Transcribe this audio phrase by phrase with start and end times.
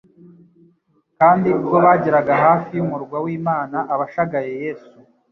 [1.19, 4.93] Kandi ubwo bageraga hafi y'umurwa w'Imana, abashagaye Yesu